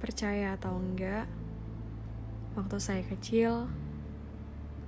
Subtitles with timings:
[0.00, 1.28] Percaya atau enggak,
[2.56, 3.68] waktu saya kecil,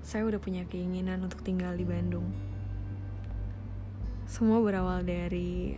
[0.00, 2.32] saya udah punya keinginan untuk tinggal di Bandung.
[4.24, 5.76] Semua berawal dari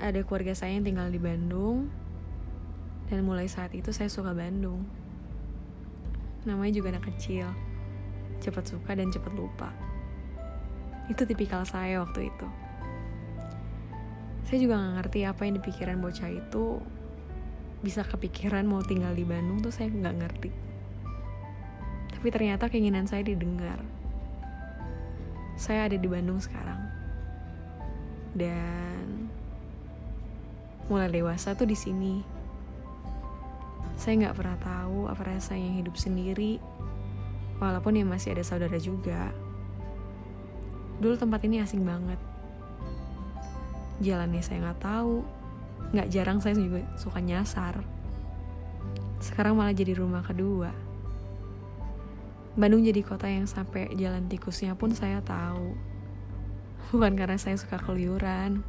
[0.00, 1.92] ada keluarga saya yang tinggal di Bandung,
[3.12, 4.88] dan mulai saat itu saya suka Bandung.
[6.48, 7.52] Namanya juga anak kecil,
[8.40, 9.70] cepat suka dan cepat lupa.
[11.12, 12.48] Itu tipikal saya waktu itu.
[14.46, 16.80] Saya juga gak ngerti apa yang dipikiran bocah itu
[17.84, 20.50] bisa kepikiran mau tinggal di Bandung tuh saya nggak ngerti.
[22.16, 23.80] Tapi ternyata keinginan saya didengar.
[25.56, 26.80] Saya ada di Bandung sekarang.
[28.36, 29.28] Dan
[30.86, 32.20] mulai dewasa tuh di sini.
[33.96, 36.60] Saya nggak pernah tahu apa rasanya hidup sendiri,
[37.56, 39.32] walaupun ya masih ada saudara juga.
[41.00, 42.20] Dulu tempat ini asing banget.
[44.04, 45.24] Jalannya saya nggak tahu,
[45.94, 47.82] nggak jarang saya juga suka nyasar.
[49.22, 50.70] Sekarang malah jadi rumah kedua.
[52.56, 55.76] Bandung jadi kota yang sampai jalan tikusnya pun saya tahu.
[56.94, 58.64] Bukan karena saya suka keluyuran,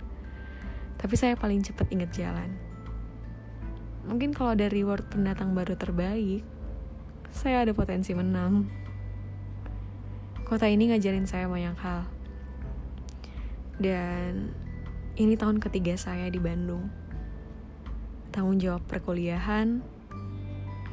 [0.99, 2.51] tapi saya paling cepat inget jalan.
[4.07, 6.43] Mungkin kalau ada reward pendatang baru terbaik,
[7.31, 8.67] saya ada potensi menang.
[10.47, 12.07] Kota ini ngajarin saya banyak hal.
[13.77, 14.55] Dan
[15.19, 17.06] ini tahun ketiga saya di Bandung
[18.37, 19.81] tanggung jawab perkuliahan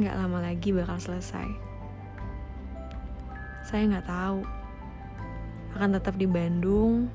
[0.01, 1.45] nggak lama lagi bakal selesai.
[3.69, 4.41] Saya nggak tahu
[5.77, 7.13] akan tetap di Bandung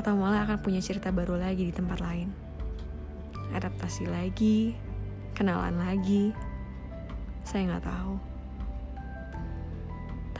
[0.00, 2.32] atau malah akan punya cerita baru lagi di tempat lain.
[3.52, 4.72] Adaptasi lagi,
[5.36, 6.32] kenalan lagi,
[7.44, 8.16] saya nggak tahu.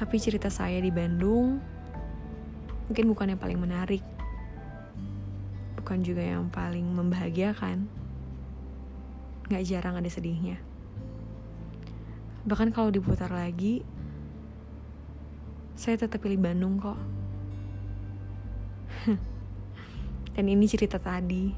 [0.00, 1.60] Tapi cerita saya di Bandung
[2.88, 4.00] mungkin bukan yang paling menarik,
[5.76, 7.99] bukan juga yang paling membahagiakan
[9.50, 10.62] gak jarang ada sedihnya.
[12.46, 13.82] Bahkan kalau diputar lagi,
[15.74, 16.96] saya tetap pilih Bandung kok.
[20.38, 21.50] Dan ini cerita tadi.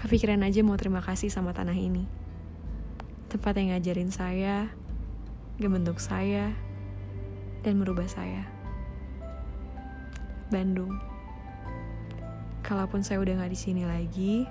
[0.00, 2.04] Kepikiran aja mau terima kasih sama tanah ini.
[3.32, 4.68] Tempat yang ngajarin saya,
[5.56, 6.52] ngebentuk saya,
[7.60, 8.44] dan merubah saya.
[10.48, 10.98] Bandung.
[12.60, 14.44] Kalaupun saya udah gak di sini lagi,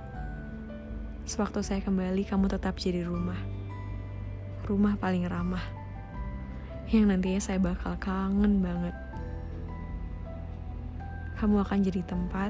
[1.29, 3.37] Sewaktu saya kembali, kamu tetap jadi rumah.
[4.65, 5.61] Rumah paling ramah.
[6.89, 8.97] Yang nantinya saya bakal kangen banget.
[11.37, 12.49] Kamu akan jadi tempat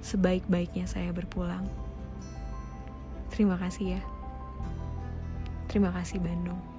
[0.00, 1.68] sebaik-baiknya saya berpulang.
[3.28, 4.02] Terima kasih ya.
[5.68, 6.75] Terima kasih Bandung.